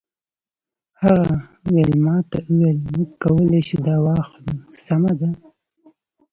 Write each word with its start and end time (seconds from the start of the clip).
هغه 1.01 1.33
ویلما 1.73 2.17
ته 2.31 2.37
وویل 2.49 2.79
موږ 2.93 3.09
کولی 3.23 3.61
شو 3.67 3.77
دا 3.87 3.95
واخلو 4.05 4.55
سمه 4.85 5.13
ده 5.19 5.29